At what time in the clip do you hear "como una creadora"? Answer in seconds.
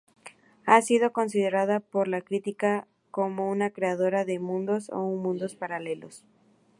3.11-4.25